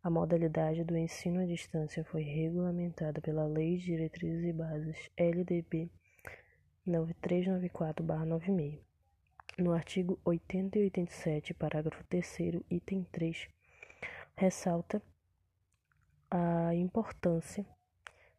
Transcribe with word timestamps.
A 0.00 0.08
modalidade 0.08 0.84
do 0.84 0.96
ensino 0.96 1.40
à 1.40 1.44
distância 1.44 2.04
foi 2.04 2.22
regulamentada 2.22 3.20
pela 3.20 3.46
Lei 3.46 3.78
de 3.78 3.86
Diretrizes 3.86 4.44
e 4.44 4.52
Bases 4.52 5.10
LDB 5.16 5.90
9394/96. 6.86 8.78
No 9.58 9.72
artigo 9.72 10.16
80 10.24 10.78
e 10.78 10.82
87, 10.84 11.52
parágrafo 11.52 12.04
3 12.04 12.38
item 12.70 13.02
3, 13.10 13.48
ressalta 14.36 15.02
a 16.30 16.72
importância 16.76 17.66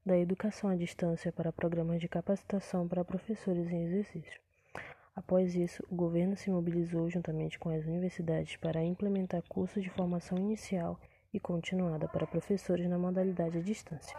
da 0.05 0.17
educação 0.17 0.69
à 0.69 0.77
distância 0.77 1.29
para 1.29 1.51
programas 1.51 1.99
de 1.99 2.07
capacitação 2.07 2.87
para 2.87 3.03
professores 3.03 3.69
em 3.69 3.83
exercício. 3.83 4.39
Após 5.13 5.55
isso, 5.55 5.83
o 5.89 5.95
governo 5.95 6.37
se 6.37 6.49
mobilizou 6.49 7.09
juntamente 7.09 7.59
com 7.59 7.69
as 7.69 7.85
universidades 7.85 8.55
para 8.55 8.81
implementar 8.81 9.43
cursos 9.49 9.83
de 9.83 9.89
formação 9.89 10.37
inicial 10.37 10.97
e 11.33 11.39
continuada 11.39 12.07
para 12.07 12.27
professores 12.27 12.87
na 12.87 12.97
modalidade 12.97 13.57
à 13.57 13.61
distância. 13.61 14.17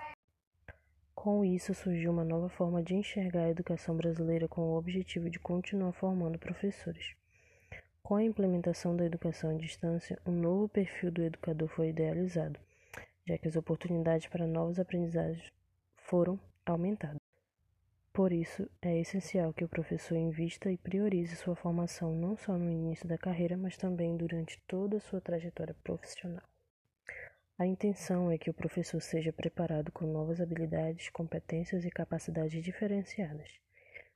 Com 1.14 1.45
isso, 1.45 1.74
surgiu 1.74 2.10
uma 2.10 2.24
nova 2.24 2.48
forma 2.48 2.82
de 2.82 2.95
enxergar 2.95 3.45
a 3.45 3.51
educação 3.51 3.96
brasileira 3.96 4.48
com 4.48 4.62
o 4.62 4.77
objetivo 4.77 5.28
de 5.28 5.38
continuar 5.38 5.92
formando 5.92 6.38
professores. 6.38 7.15
Com 8.02 8.16
a 8.16 8.24
implementação 8.24 8.96
da 8.96 9.04
educação 9.04 9.51
à 9.51 9.54
distância, 9.54 10.18
um 10.27 10.32
novo 10.32 10.68
perfil 10.68 11.10
do 11.10 11.23
educador 11.23 11.68
foi 11.68 11.91
idealizado, 11.91 12.59
já 13.27 13.37
que 13.37 13.46
as 13.46 13.54
oportunidades 13.54 14.29
para 14.29 14.46
novos 14.46 14.79
aprendizagens 14.79 15.52
foram 15.96 16.40
aumentadas. 16.65 17.20
Por 18.12 18.32
isso, 18.32 18.68
é 18.82 18.98
essencial 18.98 19.52
que 19.52 19.65
o 19.65 19.68
professor 19.68 20.16
invista 20.16 20.70
e 20.73 20.77
priorize 20.77 21.37
sua 21.37 21.54
formação 21.54 22.12
não 22.12 22.37
só 22.37 22.59
no 22.59 22.70
início 22.70 23.06
da 23.06 23.16
carreira, 23.16 23.56
mas 23.56 23.77
também 23.77 24.16
durante 24.16 24.60
toda 24.66 24.96
a 24.96 25.01
sua 25.01 25.20
trajetória 25.20 25.77
profissional. 25.84 26.42
A 27.60 27.66
intenção 27.66 28.30
é 28.30 28.38
que 28.38 28.48
o 28.48 28.55
professor 28.55 29.02
seja 29.02 29.34
preparado 29.34 29.92
com 29.92 30.06
novas 30.06 30.40
habilidades, 30.40 31.10
competências 31.10 31.85
e 31.85 31.90
capacidades 31.90 32.65
diferenciadas. 32.65 33.51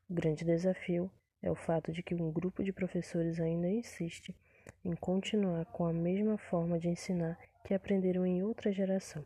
O 0.08 0.14
grande 0.14 0.46
desafio 0.46 1.10
é 1.42 1.50
o 1.50 1.54
fato 1.54 1.92
de 1.92 2.02
que 2.02 2.14
um 2.14 2.32
grupo 2.32 2.64
de 2.64 2.72
professores 2.72 3.38
ainda 3.38 3.69
insiste 3.69 4.34
em 4.82 4.96
continuar 4.96 5.66
com 5.66 5.84
a 5.84 5.92
mesma 5.92 6.38
forma 6.38 6.78
de 6.78 6.88
ensinar 6.88 7.38
que 7.66 7.74
aprenderam 7.74 8.24
em 8.24 8.42
outra 8.42 8.72
geração. 8.72 9.22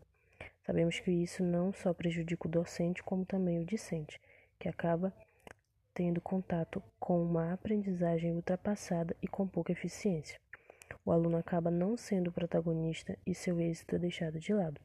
Sabemos 0.66 0.98
que 0.98 1.12
isso 1.12 1.44
não 1.44 1.72
só 1.72 1.94
prejudica 1.94 2.48
o 2.48 2.50
docente, 2.50 3.04
como 3.04 3.24
também 3.24 3.60
o 3.60 3.64
discente, 3.64 4.20
que 4.58 4.68
acaba 4.68 5.14
tendo 5.94 6.20
contato 6.20 6.82
com 6.98 7.22
uma 7.22 7.52
aprendizagem 7.52 8.32
ultrapassada 8.32 9.14
e 9.22 9.28
com 9.28 9.46
pouca 9.46 9.70
eficiência 9.70 10.40
o 11.08 11.12
aluno 11.12 11.38
acaba 11.38 11.70
não 11.70 11.96
sendo 11.96 12.28
o 12.28 12.32
protagonista 12.32 13.18
e 13.26 13.34
seu 13.34 13.58
êxito 13.58 13.96
é 13.96 13.98
deixado 13.98 14.38
de 14.38 14.52
lado. 14.52 14.78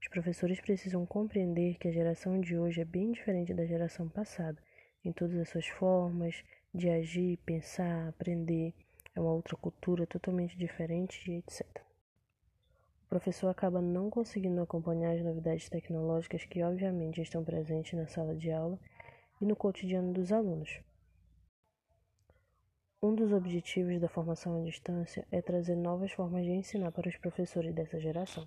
Os 0.00 0.06
professores 0.06 0.60
precisam 0.60 1.04
compreender 1.04 1.76
que 1.78 1.88
a 1.88 1.90
geração 1.90 2.40
de 2.40 2.56
hoje 2.56 2.80
é 2.80 2.84
bem 2.84 3.10
diferente 3.10 3.52
da 3.52 3.66
geração 3.66 4.08
passada, 4.08 4.56
em 5.04 5.10
todas 5.10 5.36
as 5.36 5.48
suas 5.48 5.66
formas 5.66 6.44
de 6.72 6.88
agir, 6.88 7.38
pensar, 7.38 8.06
aprender. 8.06 8.72
É 9.16 9.20
uma 9.20 9.32
outra 9.32 9.56
cultura 9.56 10.06
totalmente 10.06 10.56
diferente 10.56 11.28
e 11.28 11.38
etc. 11.38 11.66
O 13.06 13.08
professor 13.08 13.48
acaba 13.48 13.82
não 13.82 14.08
conseguindo 14.10 14.62
acompanhar 14.62 15.16
as 15.16 15.24
novidades 15.24 15.68
tecnológicas 15.68 16.44
que, 16.44 16.62
obviamente, 16.62 17.20
estão 17.20 17.42
presentes 17.42 17.98
na 17.98 18.06
sala 18.06 18.36
de 18.36 18.52
aula 18.52 18.78
e 19.40 19.44
no 19.44 19.56
cotidiano 19.56 20.12
dos 20.12 20.30
alunos. 20.30 20.78
Um 23.00 23.14
dos 23.14 23.32
objetivos 23.32 24.00
da 24.00 24.08
formação 24.08 24.60
à 24.60 24.64
distância 24.64 25.24
é 25.30 25.40
trazer 25.40 25.76
novas 25.76 26.10
formas 26.10 26.44
de 26.44 26.50
ensinar 26.50 26.90
para 26.90 27.08
os 27.08 27.16
professores 27.16 27.72
dessa 27.72 28.00
geração, 28.00 28.44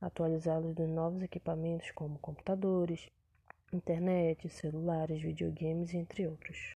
atualizá-los 0.00 0.76
de 0.76 0.86
novos 0.86 1.24
equipamentos 1.24 1.90
como 1.90 2.16
computadores, 2.20 3.10
internet, 3.72 4.48
celulares, 4.48 5.20
videogames, 5.20 5.92
entre 5.92 6.24
outros. 6.28 6.76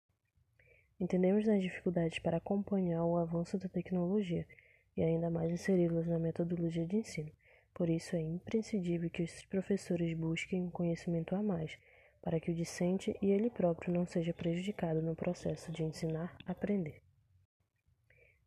Entendemos 0.97 1.49
as 1.49 1.61
dificuldades 1.61 2.19
para 2.19 2.37
acompanhar 2.37 3.03
o 3.03 3.17
avanço 3.17 3.57
da 3.57 3.67
tecnologia 3.67 4.47
e 4.95 5.03
ainda 5.03 5.29
mais 5.29 5.51
inseri-los 5.51 6.07
na 6.07 6.17
metodologia 6.17 6.87
de 6.87 6.95
ensino. 6.95 7.31
Por 7.73 7.89
isso 7.89 8.15
é 8.15 8.21
imprescindível 8.21 9.09
que 9.09 9.23
os 9.23 9.43
professores 9.47 10.17
busquem 10.17 10.63
um 10.63 10.71
conhecimento 10.71 11.35
a 11.35 11.43
mais, 11.43 11.77
para 12.21 12.39
que 12.39 12.51
o 12.51 12.55
discente 12.55 13.17
e 13.21 13.31
ele 13.31 13.49
próprio 13.49 13.93
não 13.93 14.05
seja 14.05 14.33
prejudicado 14.33 15.01
no 15.01 15.15
processo 15.15 15.71
de 15.71 15.83
ensinar-aprender. 15.83 17.01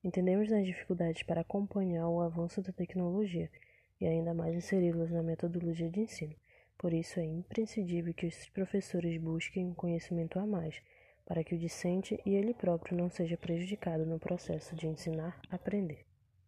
Entendemos 0.05 0.53
as 0.53 0.67
dificuldades 0.67 1.23
para 1.23 1.41
acompanhar 1.41 2.07
o 2.11 2.21
avanço 2.21 2.61
da 2.61 2.71
tecnologia 2.71 3.51
e 3.99 4.07
ainda 4.07 4.35
mais 4.35 4.55
inseri-los 4.55 5.11
na 5.11 5.23
metodologia 5.23 5.89
de 5.89 6.01
ensino. 6.01 6.37
Por 6.77 6.93
isso 6.93 7.19
é 7.19 7.25
imprescindível 7.25 8.13
que 8.13 8.27
os 8.27 8.49
professores 8.51 9.19
busquem 9.19 9.65
um 9.65 9.75
conhecimento 9.75 10.39
a 10.39 10.47
mais, 10.47 10.83
para 11.25 11.43
que 11.43 11.55
o 11.55 11.59
discente 11.59 12.21
e 12.27 12.35
ele 12.35 12.53
próprio 12.53 12.99
não 12.99 13.09
seja 13.09 13.39
prejudicado 13.39 14.05
no 14.05 14.19
processo 14.19 14.77
de 14.77 14.87
ensinar-aprender. 14.87 16.05